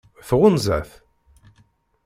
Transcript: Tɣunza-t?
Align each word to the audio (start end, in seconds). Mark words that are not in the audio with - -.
Tɣunza-t? 0.27 0.91